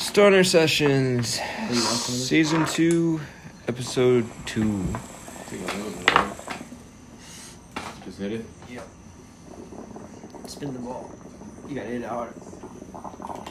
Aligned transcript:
Stoner 0.00 0.42
Sessions, 0.44 1.38
you 1.38 1.42
want 1.44 1.76
some 1.76 2.14
of 2.14 2.18
this? 2.20 2.28
Season 2.28 2.64
2, 2.66 3.20
Episode 3.68 4.26
2. 4.46 4.62
Take 5.50 5.60
a 5.60 5.64
little 5.76 5.90
bit. 5.90 6.14
right? 6.14 6.32
Just 8.04 8.18
hit 8.18 8.32
it. 8.32 8.44
Yep. 8.70 8.88
Spin 10.46 10.72
the 10.72 10.78
ball. 10.80 11.10
You 11.68 11.74
gotta 11.76 11.88
hit 11.88 12.02
it 12.02 12.08
hard. 12.08 12.32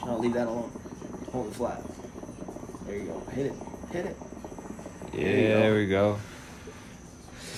No, 0.04 0.18
leave 0.18 0.32
that 0.34 0.48
alone. 0.48 0.70
Hold 1.32 1.46
it 1.48 1.54
flat. 1.54 1.80
There 2.86 2.96
you 2.96 3.04
go. 3.04 3.20
Hit 3.30 3.46
it. 3.46 3.54
Hit 3.92 4.06
it. 4.06 4.16
Yeah, 5.14 5.22
There 5.22 5.30
you 5.38 5.46
go. 5.48 5.60
there 5.60 5.74
we 5.76 5.86
go. 5.86 6.18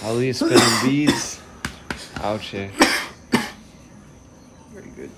Ali 0.05 0.33
spinning 0.33 0.59
beads. 0.85 1.41
Ouch. 2.19 2.55
Eh. 2.55 2.69
here. 2.69 2.71
Very 4.75 4.91
good. 4.95 5.11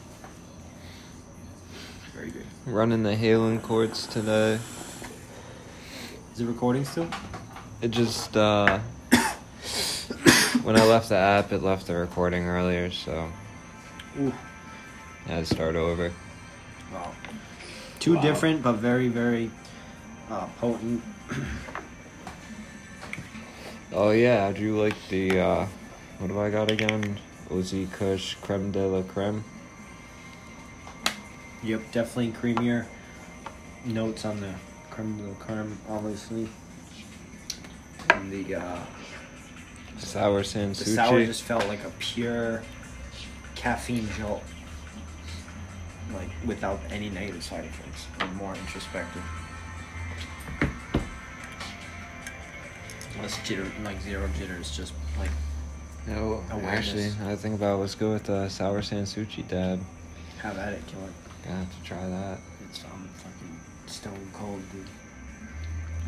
Very 2.14 2.30
good. 2.30 2.46
Running 2.66 3.02
the 3.02 3.14
Halen 3.14 3.60
quartz 3.62 4.06
today. 4.06 4.58
Is 6.32 6.40
it 6.40 6.46
recording 6.46 6.84
still? 6.84 7.08
It 7.82 7.90
just, 7.90 8.34
uh. 8.36 8.78
when 10.62 10.76
I 10.76 10.84
left 10.84 11.10
the 11.10 11.16
app, 11.16 11.52
it 11.52 11.62
left 11.62 11.86
the 11.86 11.94
recording 11.94 12.46
earlier, 12.46 12.90
so 12.90 13.28
Ooh. 14.18 14.32
I 15.26 15.32
had 15.32 15.46
to 15.46 15.54
start 15.54 15.76
over. 15.76 16.10
Wow. 16.92 17.12
Two 18.00 18.14
Wow. 18.14 18.22
different 18.22 18.62
but 18.62 18.74
very, 18.74 19.08
very 19.08 19.50
uh, 20.30 20.46
potent. 20.58 21.02
Oh, 23.96 24.10
yeah, 24.10 24.46
how'd 24.46 24.58
you 24.58 24.76
like 24.76 24.96
the, 25.08 25.38
uh. 25.38 25.66
What 26.18 26.26
do 26.26 26.40
I 26.40 26.50
got 26.50 26.68
again? 26.68 27.20
OZ 27.48 27.72
Kush 27.92 28.34
Creme 28.42 28.72
de 28.72 28.84
la 28.88 29.02
Creme. 29.02 29.44
Yep, 31.64 31.80
definitely 31.92 32.32
creamier 32.32 32.86
notes 33.86 34.24
on 34.24 34.40
the 34.40 34.52
creme 34.90 35.16
de 35.16 35.22
la 35.24 35.34
creme, 35.34 35.78
obviously. 35.88 36.48
And 38.10 38.30
the 38.30 38.56
uh, 38.56 38.78
Sour 39.98 40.42
the 40.42 40.44
Sansuchi. 40.48 40.94
sour 40.94 41.24
just 41.24 41.42
felt 41.42 41.66
like 41.68 41.82
a 41.84 41.90
pure 41.98 42.62
caffeine 43.54 44.08
jolt, 44.18 44.42
like 46.12 46.28
without 46.46 46.80
any 46.90 47.08
negative 47.08 47.42
side 47.42 47.64
effects, 47.64 48.06
and 48.20 48.34
more 48.36 48.54
introspective. 48.54 49.22
Less 53.22 53.38
jitter, 53.38 53.70
like 53.84 54.00
zero 54.02 54.28
jitters, 54.36 54.76
just 54.76 54.92
like 55.18 55.30
No, 56.06 56.42
Awareness. 56.50 56.88
actually, 56.88 57.30
I 57.32 57.36
think 57.36 57.54
about 57.54 57.80
let's 57.80 57.94
go 57.94 58.12
with 58.12 58.24
the 58.24 58.48
Sour 58.50 58.82
Sansuchi 58.82 59.46
dab. 59.48 59.80
have 60.42 60.58
at 60.58 60.74
it, 60.74 60.86
kill 60.88 61.00
it. 61.04 61.12
Gonna 61.44 61.56
have 61.58 61.76
to 61.78 61.82
try 61.84 62.08
that. 62.08 62.38
It's 62.68 62.82
um 62.84 63.08
fucking 63.14 63.60
stone 63.86 64.28
cold, 64.32 64.62
dude. 64.72 64.86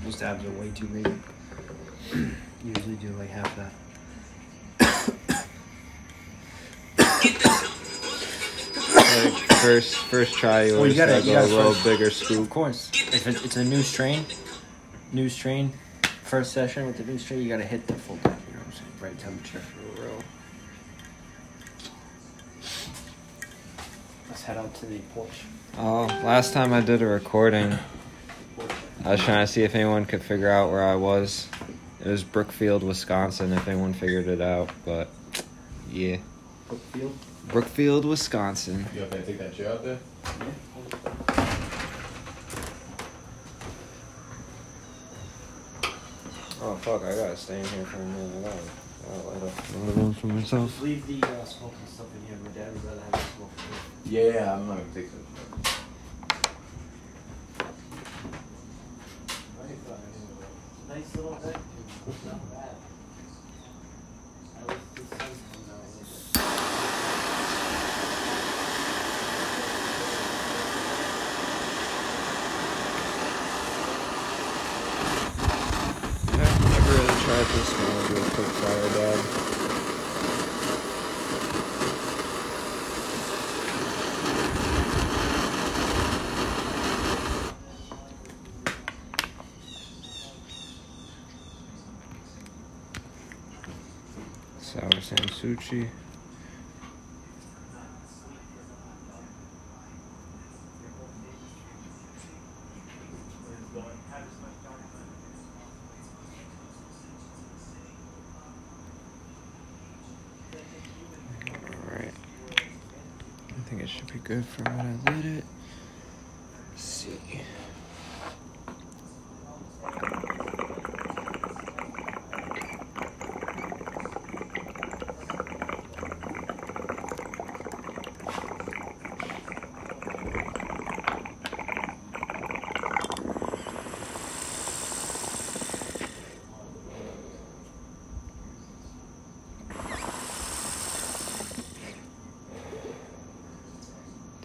Those 0.05 0.19
dabs 0.19 0.45
are 0.45 0.51
way 0.53 0.71
too 0.75 0.87
big. 0.87 1.13
Usually 2.65 2.97
do 2.97 3.09
like 3.19 3.29
half 3.31 3.55
that. 3.57 3.73
Like, 8.97 9.33
first, 9.63 9.97
first 9.97 10.35
try, 10.35 10.65
you 10.65 10.69
Well, 10.73 10.77
always 10.79 10.93
you 10.95 10.99
gotta- 10.99 11.13
gotta, 11.13 11.25
you 11.27 11.33
go 11.33 11.41
gotta 11.41 11.53
a 11.53 11.57
little 11.57 11.73
first- 11.75 11.85
bigger 12.29 12.41
Of 12.43 12.51
course, 12.51 12.91
if 12.95 13.27
it, 13.27 13.45
it's 13.45 13.57
a 13.57 13.65
new 13.65 13.83
strain, 13.83 14.25
new 15.13 15.29
strain, 15.29 15.73
first 16.25 16.53
session 16.53 16.87
with 16.87 16.99
the 16.99 17.05
new 17.05 17.19
strain, 17.19 17.43
you 17.43 17.49
gotta 17.49 17.65
hit 17.65 17.87
the 17.87 17.95
full 17.95 18.17
dab. 18.17 18.37
You 18.49 18.55
know 18.55 18.59
what 18.61 18.67
I'm 18.67 18.73
saying? 18.73 18.91
Right 19.01 19.19
temperature. 19.19 19.63
Let's 24.29 24.43
head 24.43 24.57
out 24.57 24.75
to 24.77 24.87
the 24.87 24.99
porch. 25.15 25.43
Oh, 25.79 26.07
last 26.25 26.53
time 26.53 26.73
I 26.73 26.81
did 26.81 27.03
a 27.03 27.07
recording, 27.07 27.79
I 29.05 29.11
was 29.13 29.23
trying 29.23 29.47
to 29.47 29.53
see 29.53 29.63
if 29.63 29.75
anyone 29.75 30.05
could 30.05 30.23
figure 30.23 30.51
out 30.51 30.71
where 30.71 30.83
I 30.83 30.95
was. 30.95 31.49
It 32.01 32.09
was 32.09 32.25
Brookfield, 32.25 32.83
Wisconsin, 32.83 33.53
if 33.53 33.67
anyone 33.69 33.93
figured 33.93 34.29
it 34.29 34.41
out, 34.41 34.71
but 34.85 35.11
yeah. 35.91 36.19
Brookfield. 36.69 37.19
Brookfield, 37.49 38.05
Wisconsin. 38.05 38.87
You 38.95 39.03
okay 39.03 39.19
to 39.19 39.23
take 39.27 39.39
that 39.39 39.55
chair 39.55 39.73
out 39.73 39.85
there? 39.85 39.99
Oh, 46.63 46.75
fuck, 46.81 47.03
I 47.03 47.15
gotta 47.15 47.37
stay 47.37 47.61
in 47.61 47.67
here 47.67 47.85
for 47.85 47.99
a 47.99 48.05
minute. 48.07 48.39
I 48.39 48.49
gotta, 48.49 48.57
I 48.57 49.17
gotta 49.17 49.29
light 49.29 49.43
up 49.53 49.69
another 49.75 50.01
one 50.01 50.15
for 50.27 50.35
myself. 50.35 50.83
Leave 50.83 51.07
the 51.07 51.23
uh, 51.27 51.45
smoking 51.45 51.87
stuff 51.87 52.07
in 52.15 52.27
here. 52.27 52.37
My 52.43 52.51
dad 52.51 52.73
would 52.73 52.85
rather 52.85 53.01
have 53.01 53.15
it 53.15 53.21
smoke 53.37 53.51
in. 54.05 54.13
Yeah, 54.13 54.55
I'm 54.55 54.67
not 54.67 54.79
gonna 54.79 54.95
take 54.95 55.11
that. 55.11 55.21
Nice 60.89 61.17
little 61.17 61.33
deck, 61.33 61.43
dude. 61.43 61.63
It's 62.09 62.25
not 62.25 62.41
bad. 62.51 62.75
At 64.59 64.69
least 64.69 64.95
the 64.95 65.03
sun 65.17 65.33
comes 65.53 65.69
out 65.69 65.77
a 65.77 65.89
little 65.93 66.07
bit. 66.07 66.27
Yeah, 76.33 76.51
never 76.71 76.93
really 76.93 77.17
tried 77.21 77.49
this 77.53 77.71
one. 77.73 77.93
I'll 77.93 78.07
do 78.09 78.15
a 78.17 78.19
quick 78.31 78.51
fire 78.57 78.91
dab. 78.95 79.21
Sour 94.77 94.91
Sansuchi. 95.01 95.89
Alright. 111.73 112.13
I 113.49 113.61
think 113.65 113.81
it 113.81 113.89
should 113.89 114.13
be 114.13 114.19
good 114.19 114.45
for 114.45 114.65
when 114.65 115.01
I 115.07 115.11
lit 115.11 115.25
it. 115.25 115.45
See. 116.77 117.19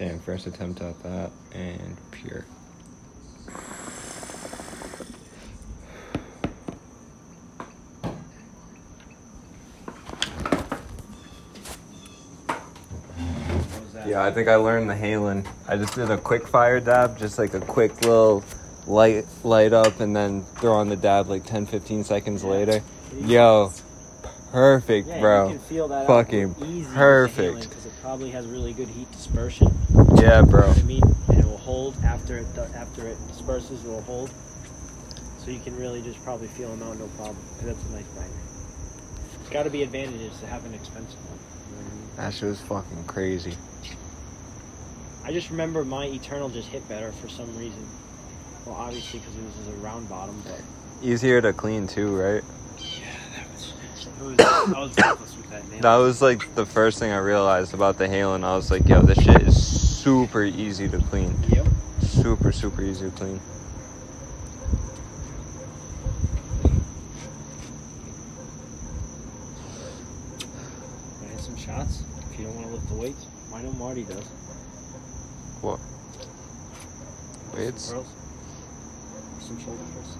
Damn, 0.02 0.18
first 0.20 0.48
attempt 0.48 0.82
at 0.82 0.98
that 1.04 1.32
and 1.54 1.96
pure. 2.10 2.44
What 13.18 13.84
was 13.84 13.94
that? 13.94 14.08
Yeah, 14.08 14.24
I 14.24 14.32
think 14.32 14.48
I 14.48 14.56
learned 14.56 14.90
the 14.90 14.94
Halen. 14.96 15.46
I 15.68 15.78
just 15.78 15.96
did 15.96 16.10
a 16.10 16.18
quick 16.18 16.48
fire 16.48 16.80
dab, 16.80 17.18
just 17.18 17.38
like 17.38 17.54
a 17.54 17.60
quick 17.60 18.02
little 18.02 18.44
light 18.88 19.26
light 19.44 19.74
up 19.74 20.00
and 20.00 20.16
then 20.16 20.42
throw 20.59 20.74
on 20.74 20.90
the 20.90 20.96
dab 20.96 21.28
like 21.28 21.46
10 21.46 21.68
15 21.68 22.04
seconds 22.04 22.44
Yeah. 22.44 22.50
later. 22.50 22.82
Yo, 23.20 23.72
perfect, 24.52 25.08
Yeah, 25.08 25.20
bro. 25.20 25.48
You 25.48 25.53
can 25.56 25.59
feel 25.59 25.88
that 25.90 26.08
Fucking 26.08 26.56
perfect. 26.94 27.70
Because 27.70 27.86
it 27.86 27.94
probably 28.02 28.32
has 28.32 28.46
really 28.48 28.74
good 28.74 28.88
heat 28.90 29.12
dispersion. 29.12 29.72
Yeah, 29.90 29.96
You 29.96 30.20
know 30.22 30.46
bro. 30.46 30.70
I 30.72 30.82
mean? 30.84 31.02
And 31.30 31.40
it 31.40 31.46
will 31.46 31.58
hold 31.58 31.96
after 32.03 32.38
it 32.38 32.48
after 32.76 33.08
it 33.08 33.18
disperses. 33.28 33.84
It 33.84 33.88
will 33.88 34.02
hold. 34.02 34.30
So 35.44 35.50
you 35.52 35.59
can 35.59 35.76
really 35.78 36.02
just 36.02 36.24
probably 36.24 36.48
feel 36.48 36.70
them 36.70 36.84
out, 36.84 36.98
no 37.00 37.08
problem. 37.18 37.38
'Cause 37.58 37.66
that's 37.68 37.84
a 37.90 37.92
nice 37.96 38.06
banger. 38.16 38.28
It's 39.42 39.50
got 39.50 39.64
to 39.64 39.70
be 39.70 39.84
advantages 39.84 40.38
to 40.40 40.48
have 40.48 40.66
an 40.66 40.74
expensive 40.74 41.20
one. 41.30 41.40
You 41.70 41.76
know 41.78 41.84
what 41.84 41.92
I 41.92 41.96
mean? 41.96 42.09
That 42.18 42.34
shit 42.34 42.50
was 42.50 42.59
fucking 42.62 43.04
crazy. 43.06 43.54
I 45.24 45.32
just 45.32 45.50
remember 45.50 45.84
my 45.86 46.06
Eternal 46.06 46.50
just 46.50 46.68
hit 46.68 46.88
better 46.90 47.12
for 47.12 47.30
some 47.30 47.56
reason. 47.58 47.86
Well, 48.66 48.76
obviously 48.76 49.20
because 49.20 49.36
it 49.36 49.44
was 49.44 49.68
a 49.76 49.78
round 49.86 50.09
bottom, 50.09 50.42
but 50.46 50.59
Easier 51.04 51.42
to 51.42 51.52
clean 51.54 51.88
too, 51.88 52.16
right? 52.16 52.44
That 54.06 54.22
was. 54.22 54.38
Was 54.38 54.74
I 54.74 54.80
was 54.82 54.98
reckless 54.98 55.36
with 55.36 55.82
that 55.82 55.96
was 55.96 56.22
like 56.22 56.53
the 56.56 56.66
first 56.66 57.00
thing 57.00 57.12
I 57.12 57.18
realized 57.18 57.74
about 57.74 57.98
the 57.98 58.08
Halen. 58.08 58.44
I 58.44 58.56
was 58.56 58.70
like, 58.70 58.88
yo, 58.88 59.02
this 59.02 59.22
shit 59.24 59.42
is 59.42 59.62
super 60.02 60.44
easy 60.44 60.88
to 60.90 61.00
clean. 61.00 61.36
Yep. 61.50 61.68
Super, 62.02 62.52
super 62.52 62.84
easy 62.84 63.09
to 63.09 63.16
clean. 63.16 63.40
Some 71.38 71.58
shots. 71.58 72.04
If 72.32 72.40
you 72.40 72.46
don't 72.46 72.56
want 72.56 72.68
to 72.68 72.74
lift 72.74 72.88
the 72.90 72.94
weights, 72.94 73.26
I 73.52 73.64
know 73.64 73.74
Marty 73.74 74.04
does. 74.04 74.24
What? 75.62 75.80
Weights? 77.56 77.86
Some. 77.86 78.06
Some 79.40 79.59
shoulder 79.59 79.84
presses. 79.94 80.18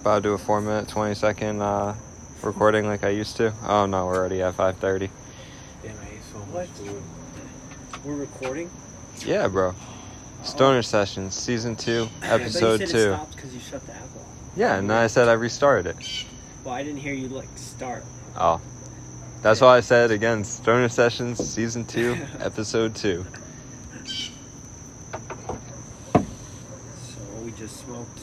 About 0.00 0.16
to 0.16 0.22
do 0.22 0.32
a 0.34 0.38
four 0.38 0.60
minute, 0.60 0.86
20 0.86 1.16
second 1.16 1.60
uh, 1.60 1.96
recording 2.46 2.86
like 2.86 3.04
I 3.04 3.10
used 3.10 3.36
to. 3.36 3.52
Oh 3.64 3.86
no, 3.86 4.06
we're 4.06 4.16
already 4.16 4.40
at 4.40 4.56
5:30. 4.56 5.10
Damn, 5.82 5.98
I 5.98 6.04
ate 6.04 6.22
so 6.32 6.38
much 6.46 6.68
food. 6.68 7.02
We're 8.04 8.14
recording. 8.14 8.70
Yeah, 9.26 9.48
bro. 9.48 9.74
Stoner 10.44 10.82
Sessions, 10.82 11.34
season 11.34 11.74
two, 11.74 12.08
episode 12.22 12.80
you 12.80 12.86
said 12.86 12.96
two. 12.96 13.10
It 13.10 13.14
stopped 13.14 13.36
because 13.36 13.54
you 13.54 13.60
shut 13.60 13.84
the 13.86 13.92
app 13.92 14.02
off. 14.02 14.26
Yeah, 14.54 14.76
and 14.76 14.88
then 14.88 14.96
I 14.96 15.08
said 15.08 15.28
I 15.28 15.32
restarted 15.32 15.86
it. 15.86 16.24
Well, 16.64 16.74
I 16.74 16.82
didn't 16.84 17.00
hear 17.00 17.14
you 17.14 17.28
like 17.28 17.48
start. 17.56 18.04
Oh. 18.36 18.60
That's 19.42 19.60
why 19.60 19.76
I 19.76 19.80
said 19.80 20.10
again, 20.10 20.44
Stoner 20.44 20.88
Sessions, 20.88 21.38
season 21.38 21.84
two, 21.84 22.16
episode 22.40 22.94
two. 22.94 23.26
So 26.14 27.20
we 27.44 27.50
just 27.52 27.84
smoked 27.84 28.18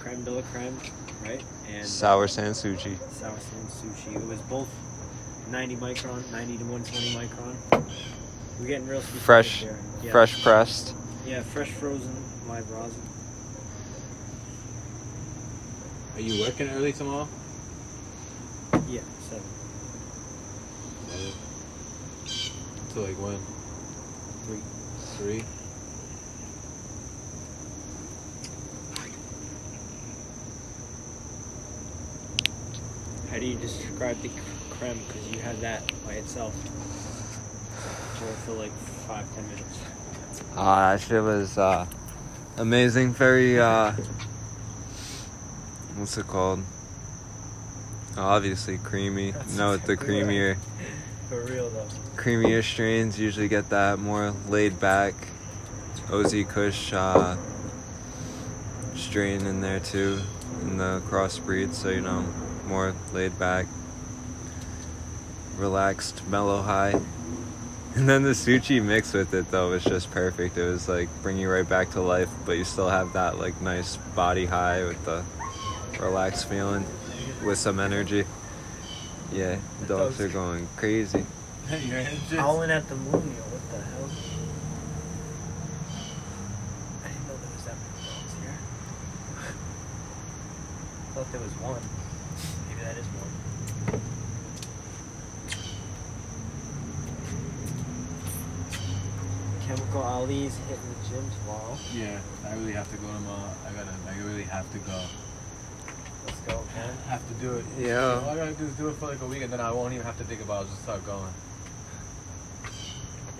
creme 0.00 0.24
de 0.24 0.30
la 0.30 0.42
creme, 0.52 0.76
right? 1.22 1.42
And 1.68 1.82
uh, 1.82 1.86
Sour 1.86 2.26
Sansuchi. 2.26 2.96
sour 3.12 3.38
sand 3.38 3.68
sushi. 3.68 4.16
It 4.16 4.26
was 4.26 4.40
both 4.42 4.68
90 5.50 5.76
micron, 5.76 6.30
90 6.32 6.58
to 6.58 6.64
120 6.64 7.14
micron. 7.14 7.84
We're 8.58 8.66
getting 8.66 8.86
real 8.88 9.00
specific 9.00 9.22
Fresh- 9.22 9.60
here. 9.62 9.78
Yeah. 10.02 10.10
Fresh 10.12 10.42
pressed. 10.42 10.94
Yeah, 11.26 11.42
fresh 11.42 11.70
frozen 11.70 12.14
live 12.48 12.70
rosin. 12.70 13.02
Are 16.16 16.20
you 16.20 16.42
working 16.42 16.68
early 16.70 16.92
tomorrow? 16.92 17.28
Yeah, 18.88 19.00
seven. 19.28 19.44
To 22.94 23.00
like 23.00 23.14
when? 23.20 23.38
Three. 24.46 24.60
Three? 25.16 25.44
How 33.30 33.38
do 33.38 33.46
you 33.46 33.56
describe 33.56 34.20
the 34.22 34.30
creme? 34.70 34.98
Because 35.06 35.28
you 35.32 35.38
had 35.38 35.60
that 35.60 35.82
by 36.04 36.14
itself 36.14 36.52
for, 38.44 38.52
like 38.52 38.72
five, 39.06 39.32
ten 39.34 39.46
minutes. 39.48 39.78
Ah, 40.56 40.92
that 40.92 41.00
shit 41.00 41.22
was 41.22 41.56
uh, 41.56 41.86
amazing. 42.56 43.12
Very, 43.14 43.60
uh, 43.60 43.92
what's 45.94 46.18
it 46.18 46.26
called? 46.26 46.64
Obviously 48.16 48.78
creamy. 48.78 49.30
That's 49.32 49.56
no, 49.56 49.76
the 49.76 49.92
exactly 49.92 50.22
right. 50.22 50.26
creamier, 50.26 50.56
For 51.28 51.40
real 51.44 51.70
though. 51.70 51.86
creamier 52.16 52.64
strains 52.64 53.18
usually 53.18 53.48
get 53.48 53.70
that 53.70 54.00
more 54.00 54.34
laid 54.48 54.80
back. 54.80 55.14
OZ 56.10 56.34
Kush 56.48 56.92
uh, 56.92 57.36
strain 58.96 59.46
in 59.46 59.60
there 59.60 59.78
too, 59.78 60.20
in 60.62 60.76
the 60.76 61.00
crossbreed. 61.06 61.72
So 61.72 61.90
you 61.90 62.00
know, 62.00 62.26
more 62.70 62.94
laid 63.12 63.38
back, 63.38 63.66
relaxed, 65.58 66.26
mellow 66.28 66.62
high. 66.62 66.98
And 67.96 68.08
then 68.08 68.22
the 68.22 68.30
sushi 68.30 68.82
mix 68.82 69.12
with 69.12 69.34
it 69.34 69.50
though 69.50 69.70
was 69.70 69.84
just 69.84 70.10
perfect. 70.12 70.56
It 70.56 70.64
was 70.64 70.88
like 70.88 71.08
bring 71.22 71.36
you 71.36 71.50
right 71.50 71.68
back 71.68 71.90
to 71.90 72.00
life, 72.00 72.30
but 72.46 72.52
you 72.52 72.64
still 72.64 72.88
have 72.88 73.12
that 73.14 73.38
like 73.38 73.60
nice 73.60 73.96
body 74.14 74.46
high 74.46 74.84
with 74.84 75.04
the 75.04 75.24
relaxed 75.98 76.48
feeling 76.48 76.86
with 77.44 77.58
some 77.58 77.80
energy. 77.80 78.24
Yeah, 79.32 79.58
dogs 79.86 80.20
are 80.20 80.28
going 80.28 80.68
crazy. 80.76 81.26
You're 81.70 82.02
Howling 82.02 82.70
at 82.70 82.88
the 82.88 82.96
moon, 82.96 83.12
yo. 83.12 83.42
What 83.46 83.62
the 83.70 83.78
hell? 83.78 84.10
I 87.04 87.08
didn't 87.08 87.28
know 87.28 87.36
there 87.36 87.50
was 87.54 87.64
that 87.64 87.76
many 87.78 88.06
dogs 88.10 88.34
here. 88.42 88.58
thought 91.14 91.30
there 91.30 91.40
was 91.40 91.52
one. 91.60 91.82
Maybe 92.68 92.82
that 92.82 92.96
is 92.96 93.06
one. 93.06 94.00
Chemical 99.70 100.02
Ali's 100.02 100.56
hitting 100.66 100.82
the 101.00 101.08
gym 101.08 101.30
tomorrow. 101.38 101.78
Yeah, 101.94 102.18
I 102.44 102.54
really 102.54 102.72
have 102.72 102.90
to 102.90 102.96
go 102.96 103.06
tomorrow. 103.06 103.50
I 103.64 103.70
gotta, 103.70 103.94
I 104.08 104.18
really 104.26 104.42
have 104.42 104.68
to 104.72 104.78
go. 104.78 105.00
Let's 106.26 106.40
go, 106.40 106.64
man. 106.74 106.96
I 107.06 107.10
have 107.10 107.28
to 107.28 107.34
do 107.34 107.52
it. 107.52 107.64
Yeah. 107.78 108.20
All 108.20 108.30
I 108.30 108.34
gotta 108.34 108.52
do 108.54 108.64
is 108.64 108.72
do 108.72 108.88
it 108.88 108.94
for 108.94 109.06
like 109.06 109.22
a 109.22 109.26
week 109.26 109.42
and 109.42 109.52
then 109.52 109.60
I 109.60 109.70
won't 109.70 109.92
even 109.94 110.04
have 110.04 110.18
to 110.18 110.24
think 110.24 110.42
about 110.42 110.54
it. 110.54 110.58
I'll 110.58 110.70
just 110.70 110.82
start 110.82 111.06
going. 111.06 111.32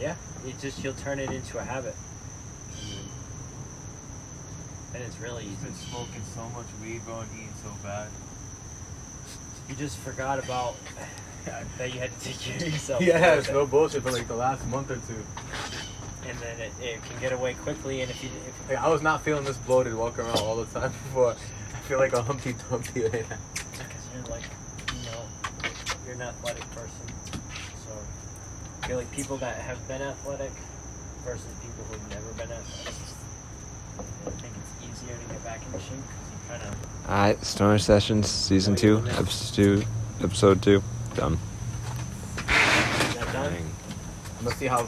Yeah, 0.01 0.15
you 0.47 0.53
just 0.61 0.85
you'll 0.85 0.95
turn 0.95 1.19
it 1.19 1.33
into 1.33 1.59
a 1.59 1.65
habit. 1.65 1.97
And 4.95 5.03
it's 5.03 5.19
really 5.19 5.43
I've 5.43 5.53
easy. 5.53 5.65
been 5.65 5.75
smoking 5.75 6.23
so 6.33 6.49
much 6.51 6.67
weed, 6.81 7.05
bro, 7.07 7.21
and 7.21 7.29
eating 7.35 7.55
so 7.61 7.71
bad. 7.83 8.07
You 9.69 9.75
just 9.75 9.99
forgot 9.99 10.39
about 10.39 10.77
that 11.79 11.93
you 11.93 11.99
had 11.99 12.17
to 12.17 12.25
take 12.25 12.39
care 12.39 12.57
of 12.57 12.63
yourself. 12.63 13.03
yeah, 13.03 13.35
it's 13.35 13.51
no 13.51 13.67
bullshit 13.67 14.05
for 14.05 14.13
like 14.13 14.29
the 14.29 14.37
last 14.37 14.65
month 14.69 14.93
or 14.93 14.97
two. 15.09 15.25
And 16.29 16.39
then 16.39 16.61
it, 16.61 16.73
it 16.81 17.05
can 17.05 17.19
get 17.21 17.33
away 17.33 17.55
quickly. 17.55 18.03
And 18.03 18.11
if 18.11 18.23
you, 18.23 18.31
if, 18.47 18.69
Like, 18.69 18.79
I 18.79 18.89
was 18.89 19.03
not 19.03 19.23
feeling 19.23 19.45
this 19.45 19.57
bloated 19.59 19.95
walking 19.95 20.25
around 20.25 20.39
all 20.39 20.57
the 20.57 20.67
time 20.81 20.91
before. 21.05 21.33
I 21.33 21.79
feel 21.89 21.99
like 21.99 22.13
a 22.13 22.23
Humpty 22.23 22.55
Dumpty 22.71 23.03
right 23.03 23.29
now. 23.29 23.37
because 23.55 24.05
you're 24.15 24.25
like, 24.25 24.45
you 24.95 25.11
know, 25.11 25.23
you're 26.07 26.15
an 26.15 26.23
athletic 26.23 26.69
person, 26.71 27.07
so 27.85 27.93
I 28.83 28.87
feel 28.87 28.97
like 28.97 29.11
people 29.13 29.37
that 29.39 29.57
have 29.57 29.87
been 29.89 30.03
athletic 30.03 30.53
versus 31.25 31.47
people 31.61 31.85
who've 31.91 32.09
never 32.11 32.33
been 32.35 32.51
athletic. 32.53 32.95
I 34.27 34.31
think 34.31 34.55
it's 34.57 35.03
easier 35.03 35.17
to 35.17 35.25
get 35.33 35.45
back 35.45 35.61
in 35.67 35.73
shape 35.81 35.89
because 35.89 36.31
you 36.31 36.39
kind 36.49 36.63
of 36.63 36.77
Alright, 37.11 37.45
Stoner 37.45 37.79
Sessions, 37.79 38.29
season 38.31 38.77
two, 38.77 38.99
episode 39.09 39.55
two, 39.55 39.83
episode 40.23 40.63
two, 40.63 40.83
done. 41.17 41.39
is 42.37 43.15
that 43.17 43.33
done. 43.33 43.53
Dang. 43.53 43.71
I'm 44.39 44.45
gonna 44.45 44.57
see 44.57 44.67
how 44.67 44.79